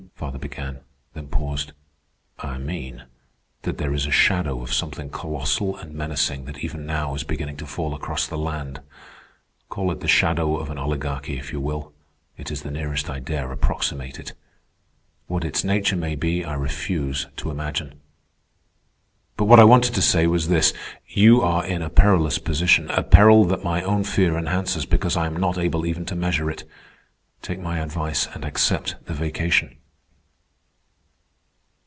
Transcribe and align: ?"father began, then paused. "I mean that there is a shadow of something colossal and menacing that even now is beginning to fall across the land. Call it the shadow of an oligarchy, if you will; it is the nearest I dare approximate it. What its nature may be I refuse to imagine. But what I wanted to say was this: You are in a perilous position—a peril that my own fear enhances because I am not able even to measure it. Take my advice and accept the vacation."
?"father 0.31 0.37
began, 0.39 0.79
then 1.15 1.25
paused. 1.27 1.71
"I 2.37 2.59
mean 2.59 3.05
that 3.63 3.79
there 3.79 3.91
is 3.91 4.05
a 4.05 4.11
shadow 4.11 4.61
of 4.61 4.71
something 4.71 5.09
colossal 5.09 5.75
and 5.77 5.95
menacing 5.95 6.45
that 6.45 6.59
even 6.59 6.85
now 6.85 7.15
is 7.15 7.23
beginning 7.23 7.57
to 7.57 7.65
fall 7.65 7.95
across 7.95 8.27
the 8.27 8.37
land. 8.37 8.81
Call 9.67 9.91
it 9.91 9.99
the 9.99 10.07
shadow 10.07 10.57
of 10.57 10.69
an 10.69 10.77
oligarchy, 10.77 11.39
if 11.39 11.51
you 11.51 11.59
will; 11.59 11.91
it 12.37 12.51
is 12.51 12.61
the 12.61 12.69
nearest 12.69 13.09
I 13.09 13.19
dare 13.19 13.51
approximate 13.51 14.19
it. 14.19 14.33
What 15.25 15.43
its 15.43 15.63
nature 15.63 15.97
may 15.97 16.13
be 16.13 16.45
I 16.45 16.53
refuse 16.53 17.25
to 17.37 17.49
imagine. 17.49 17.99
But 19.37 19.45
what 19.45 19.59
I 19.59 19.63
wanted 19.63 19.95
to 19.95 20.03
say 20.03 20.27
was 20.27 20.49
this: 20.49 20.71
You 21.07 21.41
are 21.41 21.65
in 21.65 21.81
a 21.81 21.89
perilous 21.89 22.37
position—a 22.37 23.03
peril 23.05 23.43
that 23.45 23.63
my 23.63 23.81
own 23.81 24.03
fear 24.03 24.37
enhances 24.37 24.85
because 24.85 25.17
I 25.17 25.25
am 25.25 25.37
not 25.37 25.57
able 25.57 25.83
even 25.83 26.05
to 26.05 26.15
measure 26.15 26.51
it. 26.51 26.63
Take 27.41 27.59
my 27.59 27.79
advice 27.79 28.27
and 28.35 28.45
accept 28.45 28.97
the 29.05 29.15
vacation." 29.15 29.77